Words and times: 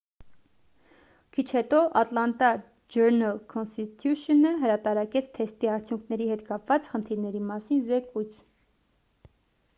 քիչ 1.35 1.43
հետո 1.55 1.81
ատլանտա 2.01 2.49
ջըրնըլ-քոնսթիթյուշընը 2.95 4.55
հրատարակեց 4.65 5.29
թեստի 5.37 5.71
արդյունքների 5.77 6.31
հետ 6.33 6.45
կապված 6.51 6.91
խնդիրների 6.97 7.45
մասին 7.53 7.87
զեկույց 7.93 8.43